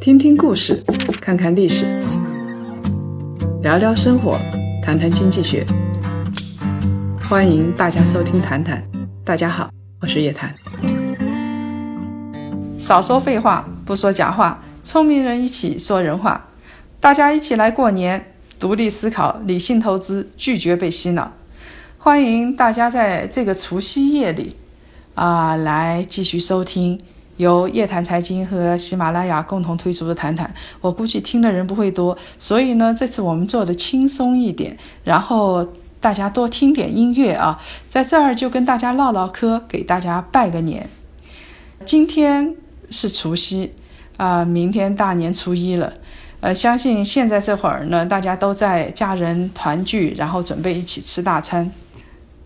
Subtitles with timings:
[0.00, 0.82] 听听故事，
[1.20, 1.84] 看看历史，
[3.62, 4.38] 聊聊生活，
[4.82, 5.66] 谈谈经济学。
[7.28, 8.82] 欢迎大家收听《谈谈》，
[9.24, 10.54] 大家好，我是叶檀。
[12.78, 16.48] 少说废话，不说假话，聪明人一起说人话。
[17.00, 21.32] 大家一起来过年，独立思考，理性投资，拒绝被洗脑。
[21.98, 24.56] 欢迎大家在这个除夕夜里，
[25.14, 26.98] 啊，来继续收听。
[27.36, 35.66] 由夜谈财经和喜马拉雅共同推出的谈谈，我估计听的人不会多，所以呢，这次我们做的轻松一点，然后
[36.00, 40.88] 大家多听点音乐啊，在这儿就跟大家唠唠嗑，给大家拜个年。
[41.84, 42.54] 今天
[42.88, 43.72] 是除夕
[44.16, 45.94] 啊，明天大年初一了，
[46.40, 51.72] 呃，相信现在这会儿呢，大家都在家人团聚，然后准备一起吃大餐。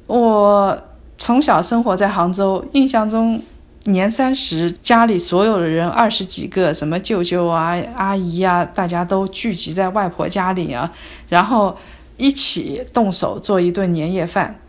[0.07, 0.83] 我
[1.19, 3.43] 从小生活在杭州，印象中。
[3.89, 10.93] 年三十，家里所有的人二十几个，什么舅舅啊、阿姨啊，大家都聚集在外婆家里啊，
[11.29, 11.77] 然后
[12.17, 14.61] 一起动手做一顿年夜饭。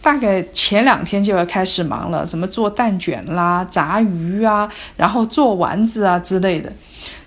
[0.00, 6.72] 大概前两天就要开始忙了，什么做蛋卷啦、炸鱼啊，然后做丸子啊之类的。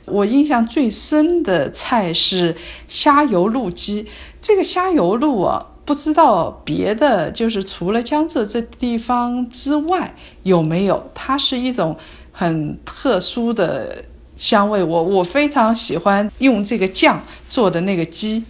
[0.05, 2.55] 我印象最深的菜是
[2.87, 4.07] 虾油露鸡，
[4.41, 5.65] 这个虾油露啊。
[5.83, 11.09] 不知道别的，就是除了江浙这地方之外，有没有？
[11.13, 11.97] 它是一种
[12.31, 14.83] 很特殊的香味。
[14.83, 18.43] 我我非常喜欢用这个酱做的那个鸡，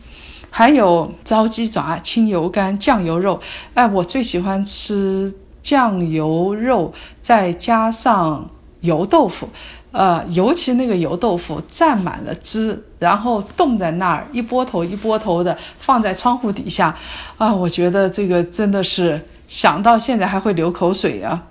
[0.50, 3.40] 还有糟鸡爪、清油干、酱油肉。
[3.74, 8.48] 哎，我最喜欢吃酱油肉，再加上
[8.82, 9.48] 油豆腐。
[9.92, 16.96] 呃，尤其那个油豆腐蘸满了汁，然后冻在那儿，一波头一波头的放在窗户底下，
[17.38, 19.20] 啊，我觉得这个真的是
[19.50, 21.44] 想到现在还会流口水啊。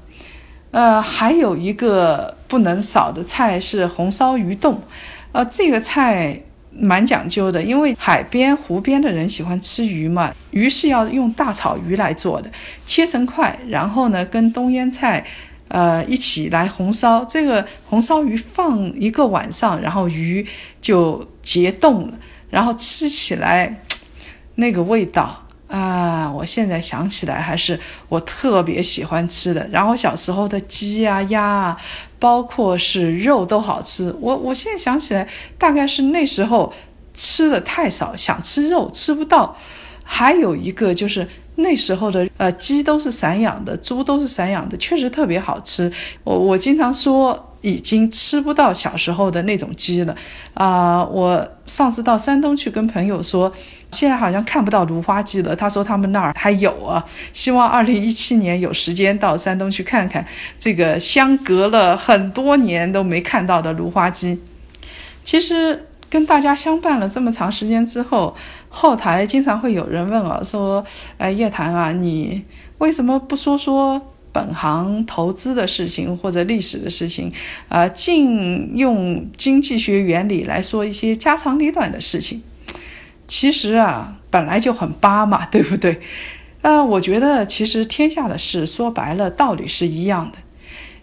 [0.70, 4.80] 呃，还有一个不能少的菜是红烧鱼冻，
[5.32, 6.40] 呃，这个菜
[6.72, 12.50] 蛮讲究的，因为海边湖边的人喜欢吃鱼嘛，鱼是要用大草鱼来做的，
[12.86, 15.26] 切成块，然后呢跟冬腌菜。
[15.70, 20.44] 呃，一起来红烧这个红烧鱼，放一个晚上，然后鱼
[20.80, 22.14] 就结冻了，
[22.50, 23.82] 然后吃起来
[24.56, 29.64] 那个味道啊，我现在想起来还是我特别喜欢吃的。
[29.70, 31.80] 然后小时候的鸡啊、鸭啊，
[32.18, 34.12] 包括是肉都好吃。
[34.20, 36.72] 我我现在想起来，大概是那时候
[37.14, 39.56] 吃的太少，想吃肉吃不到。
[40.02, 41.28] 还有一个就是
[41.60, 45.90] 那时候的呃鸡都是散养的，猪都是散养的，确实特别好吃。
[46.24, 50.16] 我我经常说已经吃不到小时候的那种鸡了
[50.54, 51.04] 啊！
[51.04, 53.52] 我上次到山东去跟朋友说，
[53.90, 55.54] 现在好像看不到芦花鸡了。
[55.54, 60.24] 他说他们那儿还有啊，希望二零一七年有时间到山东去看看
[60.58, 64.40] 这个相隔了很多年都没看到的芦花鸡。
[65.22, 65.86] 其实。
[66.10, 68.34] 跟大家相伴了这么长时间之后，
[68.72, 70.82] 后台经常会有人问啊，说
[71.18, 72.42] ：“哎，叶檀啊，你
[72.78, 74.00] 为什么不说说
[74.32, 77.30] 本行投资的事情或者历史的事情？
[77.68, 82.40] 啊，尽用经济学原理来说一些家长里短的事情？
[83.26, 86.00] 其实啊，本来就很巴嘛， 对不对？
[86.62, 90.38] 啊，我觉得其实天下的事说白了，道理是一样的。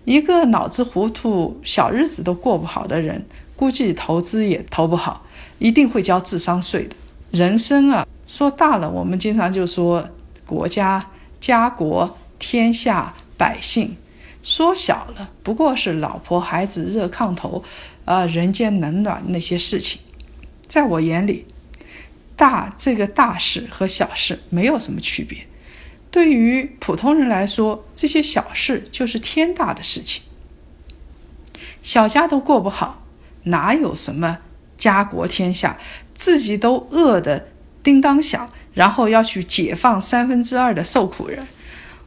[0.06, 3.26] 一个脑子糊涂、小日子都过不好的人。”
[3.58, 5.26] 估计投资也投不好，
[5.58, 6.96] 一定会交智商税的。
[7.32, 10.10] 人生啊，说大了，我们经常就说
[10.46, 13.96] 国家、家国、天下、百姓；
[14.42, 17.64] 说小了，不过是老婆孩子、热炕头，
[18.06, 20.00] 啊，人间冷暖那些事情。
[20.68, 21.46] 在我眼里，
[22.36, 25.46] 大这个大事和小事没有什么区别。
[26.10, 30.24] 对于普通人来说，这些小事就是天大的事情。
[31.82, 33.04] 小家都过不好。
[33.44, 34.40] 哪有什么
[34.78, 35.78] 家国天下，
[36.18, 37.48] 自己都饿得
[37.82, 41.48] 叮当响，然后要去解放三分之二的受苦人？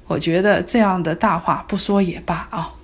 [0.06, 2.74] 我觉得这样的大话不说也罢啊。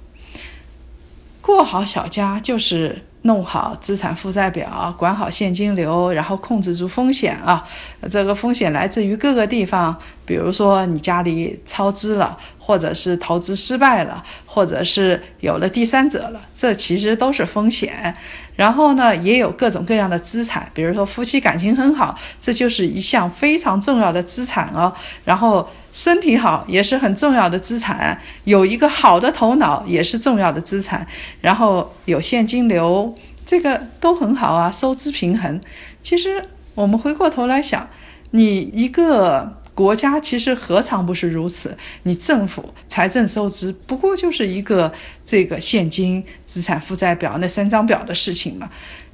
[1.42, 3.02] 过好小家就是。
[3.26, 7.62] 弄好资产负债表，管好现金流，然后控制住风险啊！
[8.10, 9.94] 这个风险来自于各个地方，
[10.24, 18.14] 比如说你家里超支了，或者是投资失败了，或者是有了第三者了，这其实都是风险。
[18.54, 24.90] 然后呢，也有各种各样的资产，比如说夫妻感情很好，这就是一项非常重要的资产哦。
[25.24, 31.06] 然后身体好也是很重要的资产，有一个好的头脑也是重要的资产。
[31.40, 33.14] 然后有现金流。
[33.46, 35.60] 这个都很好啊，收支平衡。
[36.02, 36.44] 其实
[36.74, 37.88] 我们回过头来想，
[38.32, 41.78] 你一个国家其实何尝不是如此？
[42.02, 44.92] 你政府财政收支不过就是一个
[45.24, 48.68] 这个现金、资产负债表那三张表的事情嘛。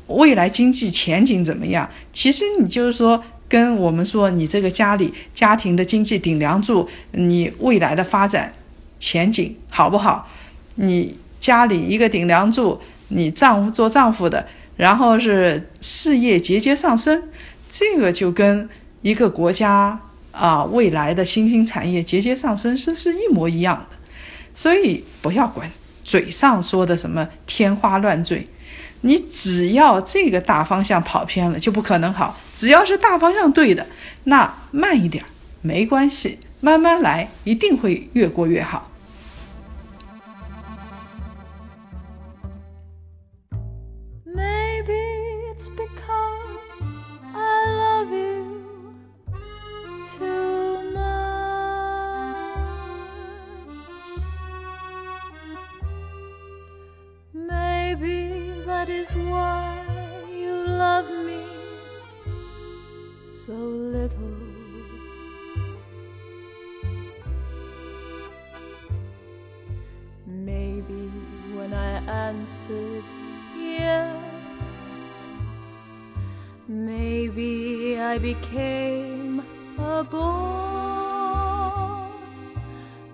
[0.07, 1.87] 未来经济前景怎么样？
[2.11, 8.55] 其实你就是说，跟我们说你这个家里家庭的经济顶梁柱，你未来的发展
[8.99, 10.27] 前景好不好？
[10.77, 14.47] 你家里一个顶梁柱，你丈夫做丈夫的，
[14.79, 17.25] 然后是事业节节上升，
[17.71, 18.67] 这个就跟
[19.03, 20.01] 一个国家。
[20.33, 23.97] 啊，未来的新兴产业节节上升是是一模一样的，
[24.55, 25.71] 所以不要管
[26.03, 28.49] 嘴上说的什么天花乱坠，
[29.03, 32.39] 你只要这个大方向跑偏了就不可能好。
[32.57, 33.87] 只要是大方向对的，
[34.25, 35.25] 那慢一点
[35.61, 38.91] 没关系，慢慢来，一定会越过越好。
[59.03, 59.83] Is why
[60.31, 60.55] you
[60.85, 61.43] love me
[63.45, 63.57] so
[63.95, 64.39] little.
[70.25, 71.03] Maybe
[71.57, 71.93] when I
[72.29, 73.03] answered
[73.59, 74.17] yes,
[76.69, 79.43] maybe I became
[79.79, 82.07] a bore.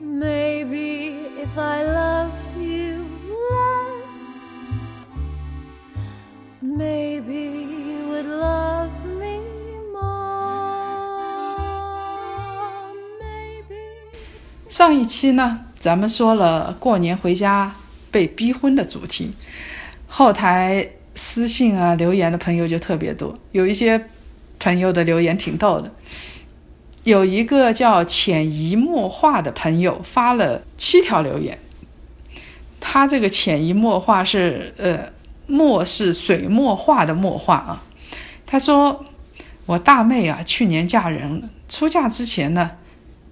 [0.00, 0.88] Maybe
[1.44, 2.38] if I loved
[14.79, 17.75] 上一期呢，咱们说了过年回家
[18.13, 19.33] 被逼婚的主题，
[20.07, 24.09] 后台私信啊留言的朋友就特别多，有一些
[24.61, 25.91] 朋友的留言挺逗的，
[27.03, 31.59] 有一个叫潜移默化的朋友发了七条留言，
[32.79, 35.11] 他这个潜移默化是呃。
[35.49, 37.83] 墨是水墨画的墨画啊。
[38.47, 39.03] 他说
[39.65, 41.49] ：“我大妹啊，去年嫁人了。
[41.71, 42.73] 出嫁之前呢，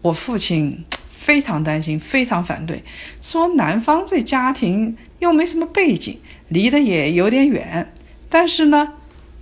[0.00, 0.82] 我父亲
[1.26, 2.84] 非常担心，非常反对，
[3.20, 6.20] 说男方这家庭又没什么背景，
[6.50, 7.92] 离得也有点远。
[8.30, 8.92] 但是呢，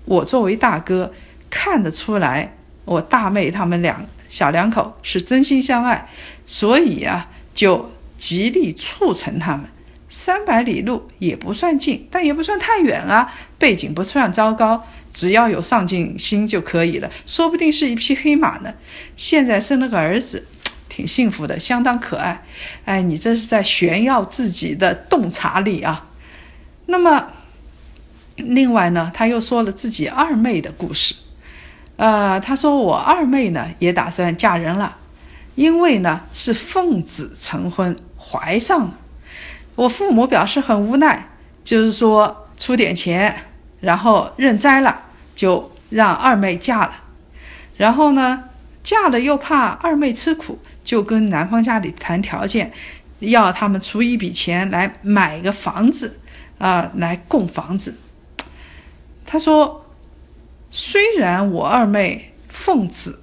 [0.06, 1.12] 我作为大哥，
[1.50, 6.08] 看得出来，我大妹他们两小两口是真心相爱，
[6.46, 9.66] 所以啊，就极力促成他们。”
[10.08, 13.30] 三百里路也不算近，但也不算太远啊。
[13.58, 17.10] 背景不算糟糕，只要有上进心就可以了。
[17.26, 18.72] 说不定是一匹黑马呢。
[19.16, 20.46] 现在生了个儿子，
[20.94, 22.40] 挺幸福的，相当可爱。
[22.84, 26.06] 哎，你这是在炫耀自己的洞察力啊。
[26.86, 27.32] 那么，
[28.36, 31.16] 另外呢，他又说了自己二妹的故事。
[31.96, 34.96] 呃，他说我二妹呢也打算嫁人了，
[35.56, 38.94] 因为呢是奉子成婚，怀上了。
[39.74, 41.28] 我父母表示很无奈，
[41.64, 43.36] 就是说出点钱，
[43.80, 45.02] 然后认栽了，
[45.34, 46.92] 就让二妹嫁了。
[47.76, 48.44] 然后呢，
[48.84, 52.70] 嫁了又怕二妹吃苦，就跟男方家里谈条件，
[53.18, 56.20] 要他们出一笔钱来买个房子，
[56.58, 57.96] 啊，来供房子。
[59.26, 59.86] 他说，
[60.70, 63.20] 虽然我二妹奉子，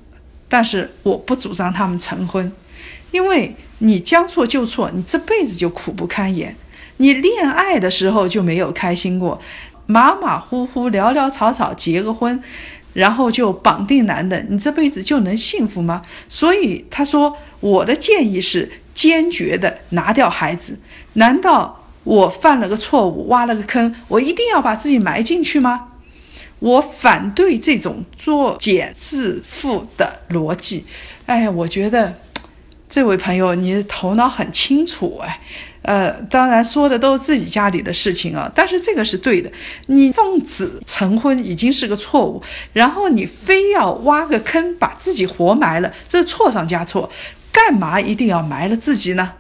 [0.49, 2.51] 但是我不主张他们成婚，
[3.11, 3.55] 因为。
[3.83, 6.55] 你将错就错，你这辈子就苦不堪言。
[6.97, 9.41] 你恋爱的时候就没有开心过，
[9.87, 12.39] 马马虎虎、潦潦草草结个婚，
[12.93, 16.01] 然后就绑定男的，你这辈子就能幸福吗？
[16.27, 20.77] 所以他说，我的建议是坚决的拿掉孩子。
[21.13, 25.89] 难道我犯了个错误，挖了个坑，我一定要把自己埋进去吗？
[26.59, 30.85] 我反对这种作茧自缚的逻辑。
[31.25, 32.15] 哎，我觉得。
[32.93, 35.39] 这位朋友，你头脑很清楚哎，
[35.83, 39.51] 呃，当然说的都是自己家里的事情啊，但是这个是对的。
[39.87, 42.41] 你奉子成婚已经是个错误，
[42.73, 47.09] 然后你非要挖个坑把自己活埋了，这是错上加错。
[47.51, 49.33] 干嘛一定要埋了自己呢？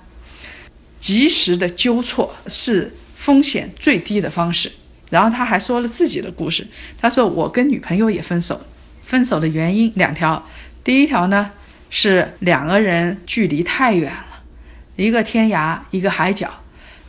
[0.99, 4.71] 及时的纠错是风险最低的方式。
[5.09, 6.67] 然后他还说了自己的故事，
[6.99, 8.59] 他说我跟女朋友也分手，
[9.03, 10.43] 分手的原因两条，
[10.83, 11.51] 第一条呢。
[11.93, 14.30] 是两个人距离太远了，
[15.01, 16.47] 一个天涯，一个海角。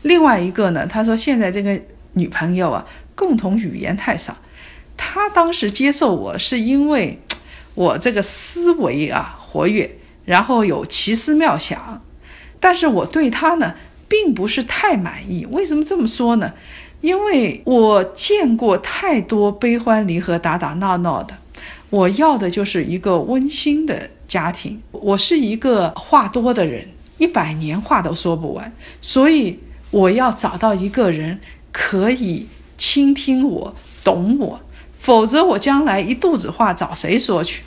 [0.01, 1.79] 另外一个呢，他说现在这个
[2.15, 4.35] 女朋友啊，共同语言太少。
[4.97, 7.21] 他当时接受我是因为
[7.75, 12.03] 我这个思维啊活跃，然后有奇思妙想。
[12.59, 13.75] 但是我对他呢，
[14.09, 15.47] 并不是太满意。
[15.51, 16.55] 为什么这么说呢？
[17.03, 21.37] 因为我见过太多悲欢离合、打打闹闹的。
[21.91, 24.09] 我要的就是一个温馨的。
[24.33, 24.81] 家庭。
[24.93, 29.59] 我是一个话多的人，一百年话都说不完，所以
[29.90, 31.40] 我要找到一个人
[31.71, 34.61] 可以倾听我、懂我，
[34.92, 37.62] 否则我将来一肚子话找谁说去？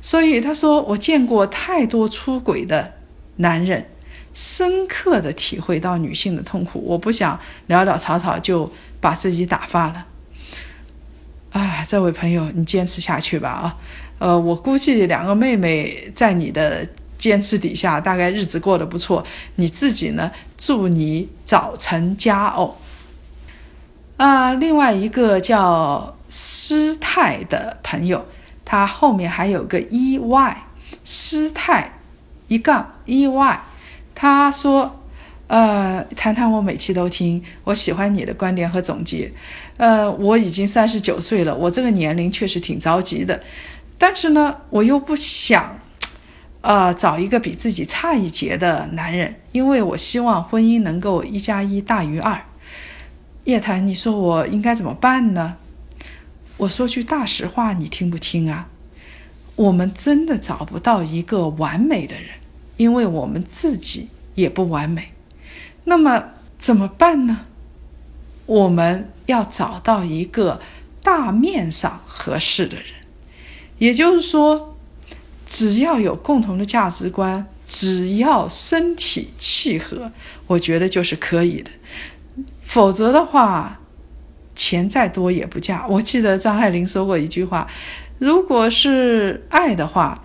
[0.00, 2.94] 所以他说，我见过太多出轨的
[3.36, 3.86] 男人。
[4.32, 8.70] 深刻的体会到女性的痛苦，我不想潦潦草草就
[9.00, 10.06] 把自己打发了。
[11.52, 13.76] 啊，这位朋友，你坚持下去吧啊！
[14.18, 16.86] 呃，我估计两个妹妹在你的
[17.18, 19.24] 坚持底下，大概日子过得不错。
[19.56, 20.30] 你自己呢？
[20.58, 22.76] 祝你早成佳偶。
[24.16, 28.26] 啊，另外一个叫师太的朋友，
[28.64, 30.62] 他后面还有个 e y，
[31.04, 31.98] 师太
[32.48, 33.60] 一杠 e y。
[34.14, 34.98] 他说
[35.48, 39.30] ：“呃，谈谈我每期都听，我喜欢你的观点和总结。
[39.76, 43.42] 呃，我已经三十九岁了，我这个年龄确实挺着急的，
[43.98, 45.78] 但是呢，我又不想，
[46.66, 52.44] 呃，找一个比自己差一截的男人，因为我希望婚姻能够一加一大于二。
[53.44, 55.58] 叶檀，你说我应该怎么办呢？
[56.56, 58.68] 我说句大实话，你听不听啊？
[59.54, 62.30] 我们真的找不到一个完美的人。”
[62.76, 65.12] 因为我们自己也不完美，
[65.84, 67.42] 那么怎么办呢？
[68.44, 70.60] 我们要找到一个
[71.02, 72.86] 大面上合适的人，
[73.78, 74.75] 也就是说，
[75.46, 80.10] 只要有共同的价值观，只要身体契合，
[80.46, 81.70] 我觉得就是可以的。
[82.60, 83.80] 否则的话，
[84.54, 85.86] 钱再多也不嫁。
[85.86, 87.66] 我记得张爱玲说过一句话
[88.18, 90.24] ：“如果是爱的话，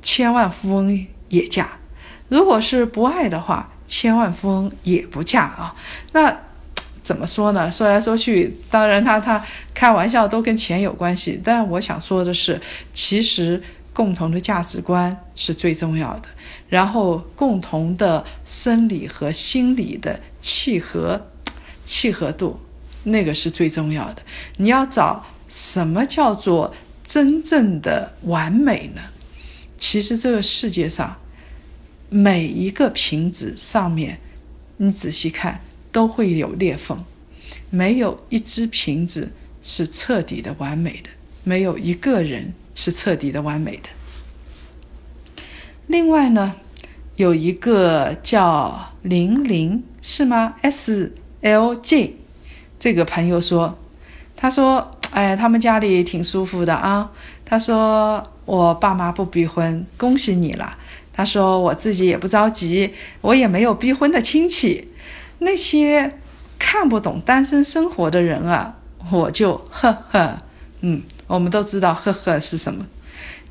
[0.00, 1.68] 千万富翁也嫁。”
[2.28, 5.74] 如果是不爱的话，千万富翁也不嫁啊。
[6.12, 6.34] 那
[7.02, 7.70] 怎么说呢？
[7.70, 11.38] 说来说去，当然他他开玩笑都跟钱有关系。
[11.44, 12.58] 但我想说的是，
[12.94, 16.28] 其实共同的价值观是最重要的，
[16.68, 21.28] 然后共同的生理和心理的契合
[21.84, 22.58] 契合度，
[23.04, 24.22] 那个是最重要的。
[24.56, 29.02] 你要找什么叫做真正的完美呢？
[29.76, 31.16] 其实这个世界上。
[32.14, 34.18] 每一个瓶子上面，
[34.76, 37.02] 你仔细看都会有裂缝，
[37.70, 39.32] 没有一只瓶子
[39.62, 41.08] 是彻底的完美的，
[41.42, 43.88] 没有一个人是彻底的完美的。
[45.86, 46.54] 另外呢，
[47.16, 51.12] 有一个叫玲玲是吗？S
[51.42, 52.16] L J
[52.78, 53.78] 这个朋友说，
[54.36, 57.10] 他说：“哎，他们家里挺舒服的啊。”
[57.44, 60.78] 他说：“我爸妈不逼婚，恭喜你了。”
[61.12, 64.88] 他说：“我自己也不着急，我也没有逼婚的亲戚。
[65.40, 66.18] 那些
[66.58, 68.78] 看不懂单身生活的人啊，
[69.10, 70.38] 我就呵呵，
[70.80, 71.02] 嗯，
[71.34, 72.86] 我们都知道呵呵是什么。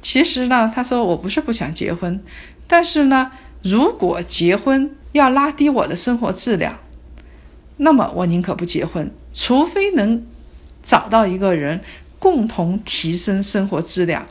[0.01, 2.23] 其实呢，他说我不是不想结婚，
[2.67, 3.31] 但是呢，
[3.63, 6.77] 如果结婚要拉低我的生活质量，
[7.77, 10.25] 那么我宁可不结婚，除非能
[10.83, 11.81] 找到一个人
[12.19, 14.27] 共同提升生活质量，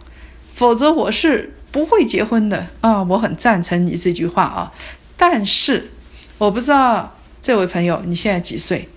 [0.55, 4.73] 否则我是。”不会结婚的啊，我很赞成你这句话啊。
[5.17, 5.89] 但是
[6.37, 8.89] 我不知道这位朋友你现在几岁？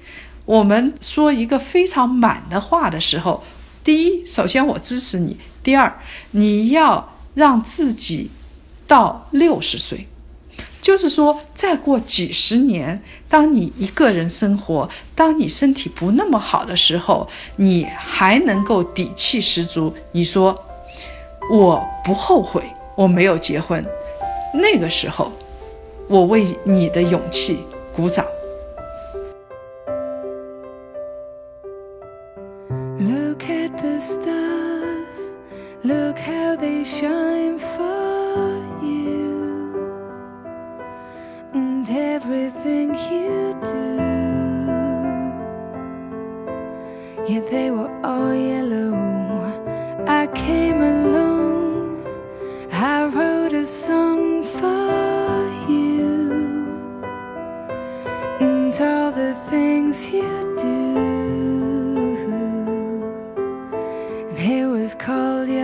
[0.45, 3.43] 我们说一个非常满的话的时候，
[3.83, 5.99] 第一，首先我支持你；第二，
[6.31, 8.31] 你要让自己
[8.87, 10.07] 到六十岁，
[10.81, 19.93] 就是说再过几十年，当你一个人生活，当你身体不那么好的时候，你还能够底气十足。
[20.11, 20.57] 你说？
[21.51, 22.63] 我不后悔
[22.95, 23.85] 我没有结婚，
[24.53, 25.29] 那个时候，
[26.07, 27.59] 我为你的勇气
[27.93, 28.25] 鼓掌。
[65.03, 65.62] call you.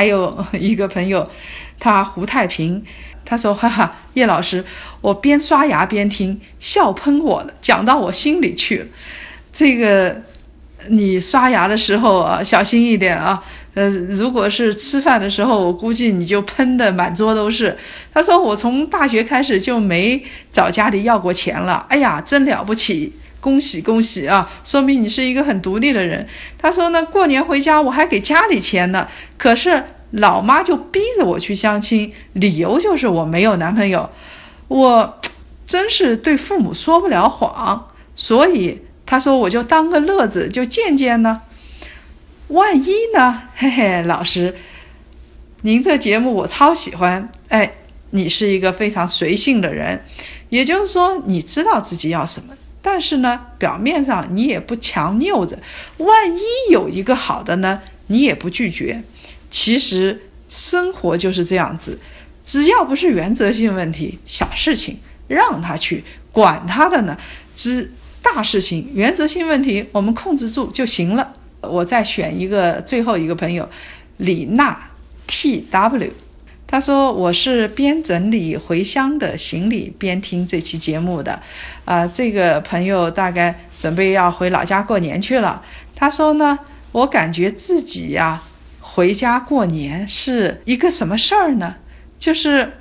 [0.00, 1.28] 还有 一个朋友，
[1.78, 2.82] 他胡太平，
[3.22, 4.64] 他说：“哈哈，叶老师，
[5.02, 8.86] 我边刷牙边听，笑喷我了，讲到我心里去了。
[9.52, 10.22] 这个
[10.88, 13.44] 你刷牙的时候啊，小心一点啊。
[13.74, 17.76] 呃，如果是吃饭的时候，我估计你就喷的满桌都是。”
[18.14, 21.84] 他说：“我从大学开始就没找家里要过钱了。
[21.90, 24.50] 哎呀，真了不起！”恭喜恭喜啊！
[24.64, 26.26] 说明你是一个很独立的人。
[26.58, 34.10] 他说呢，过年回家我还给家里钱呢，可是老妈就逼着我去相亲，理由就是我没有男朋友。
[34.68, 35.20] 我
[35.66, 41.40] 真是对父母说不了谎，所以他说我就当个乐子，就见见呢。
[42.48, 43.44] 万一呢？
[43.56, 44.56] 嘿嘿，老师，
[45.62, 47.30] 您这节目我超喜欢。
[47.48, 47.72] 哎，
[48.10, 50.04] 你是一个非常随性的人，
[50.48, 52.54] 也就是说你知道自己要什么。
[52.82, 55.58] 但是呢，表面上你也不强拗着，
[55.98, 59.02] 万一有一个好的呢，你也不拒绝。
[59.50, 61.98] 其实生活就是这样子，
[62.44, 67.18] 只要不是原则性问题，小事情让他去管他的呢，
[67.54, 71.34] 之大事情原则性问题我们控制住就行了。
[71.60, 73.68] 我再选一个最后一个朋友，
[74.16, 74.88] 李娜
[75.26, 76.10] T W。
[76.70, 81.42] 他说：“我是边整理回乡的行李边听这期节目的，
[81.84, 85.60] 啊，这个朋友大概准备要回老家过年去了。
[85.96, 86.56] 他说呢，
[86.92, 88.44] 我感觉自己呀，
[88.78, 91.74] 回家过年是一个什么事儿呢？
[92.20, 92.74] 就是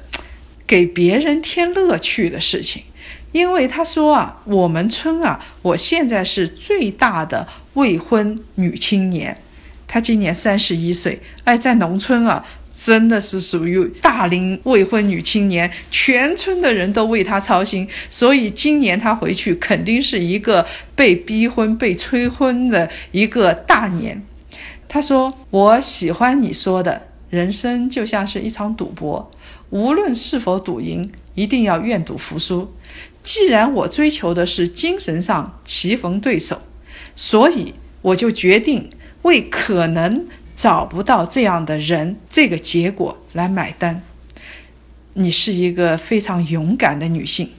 [0.67, 2.84] 给别人添乐趣的事情。
[3.31, 9.36] 因为他说啊，我们村啊，我现在是最大的未婚女青年，
[9.88, 12.46] 她今年三十一岁，哎，在农村啊。”
[12.81, 24.25] 真的是属于大龄未婚女青年，全村的人都为她操心，所以今年她回去肯定是一个被逼婚、被催婚的一个大年。
[24.88, 29.30] 她说：“我喜欢你说的，人生就像是一场赌博，
[29.71, 32.73] 无论是否赌赢，一定要愿赌服输。
[33.21, 36.62] 既然我追求的是精神上棋逢对手，
[37.13, 38.89] 所以我就决定
[39.23, 40.25] 为可能。”
[40.60, 44.04] 找不到这样的人，这个结果来买单。
[45.13, 47.50] 你是一个非常勇敢的女性，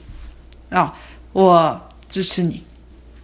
[0.69, 0.95] 啊，
[1.33, 2.61] 我支持你。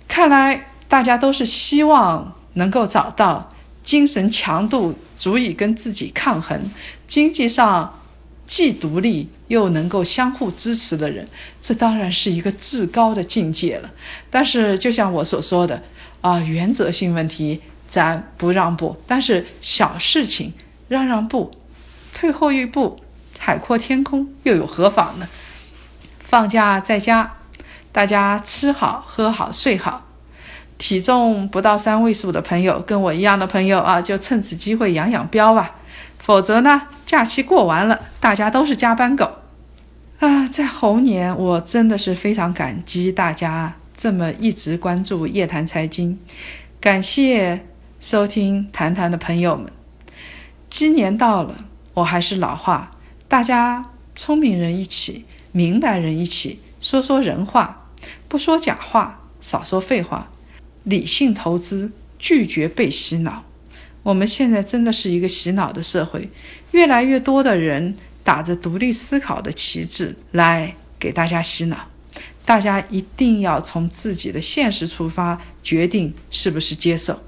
[0.08, 3.52] 看来大家都是希望能够找到
[3.84, 6.60] 精神强度足以跟自己抗衡，
[7.08, 8.00] 经济上
[8.48, 11.28] 既独立又能够相互支持的人。
[11.62, 13.92] 这当然是一个至高的境界了。
[14.32, 15.84] 但是，就像我所说的，
[16.22, 17.62] 啊，原则性问题。
[17.88, 20.54] 咱不让步，但是小事情
[20.88, 21.52] 让让步，
[22.13, 23.00] 退后一步，
[23.39, 25.28] 海阔天空又有何妨呢？
[26.19, 27.36] 放假在家，
[27.91, 30.04] 大家吃好喝好睡好。
[30.78, 35.76] 体重不到三位数的朋友，跟我一样的朋友啊，就趁此机会养养膘吧。
[36.19, 39.38] 否则呢，假期过完了，大家都是加班狗
[40.19, 40.47] 啊。
[40.50, 46.19] 在猴年，我真的是非常感激大家这么一直关注夜谈财经，
[46.80, 47.65] 感谢。
[47.99, 49.71] 收听谈谈的朋友们，
[50.69, 52.91] 鸡年到了，我还是老话，
[53.27, 57.89] 大家聪明人一起，明白人一起，说说人话，
[58.27, 60.29] 不说假话，少说废话，
[60.83, 63.43] 理性投资，拒绝被洗脑。
[64.03, 66.29] 我们现在真的是一个洗脑的社会，
[66.71, 71.88] 越来越多的人打着独立思考的旗帜来给大家洗脑，
[72.45, 77.19] 大家一定要从自己的现实出发，决定是不是接受。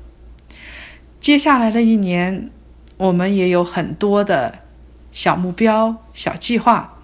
[1.20, 2.50] 接下来的一年，
[2.98, 4.60] 我们也有很多的
[5.12, 6.98] 小目标、小计划，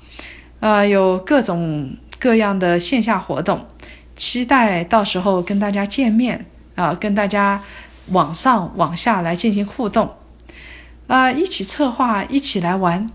[0.61, 3.65] 呃，有各种各样的线下活动，
[4.15, 7.61] 期待到时候跟大家见面啊，跟大家
[8.07, 10.15] 往上往下来进行互动，
[11.07, 13.11] 啊，一起策划，一起来玩。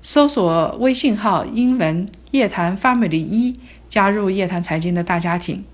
[0.00, 3.58] 搜索微信号英文夜谈 family 一，
[3.90, 5.64] 加入夜谈财经的大家庭，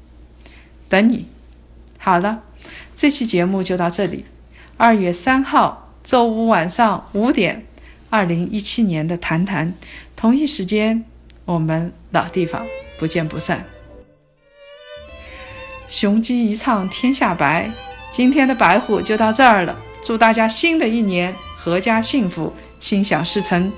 [0.89, 1.27] 等你。
[1.99, 2.41] 好了，
[2.97, 4.25] 这期节目就到这里。
[4.77, 7.65] 二月三号周五晚上五点，
[8.11, 9.73] 二零一七年的谈谈，
[10.17, 11.05] 同一时间，
[11.45, 12.67] 我们老地方
[12.99, 13.65] 不见不散。
[15.87, 17.71] 雄鸡一唱天下白，
[18.11, 19.77] 今天的白虎就到这儿了。
[20.03, 23.73] 祝大家新的一年阖家幸福，心想事成。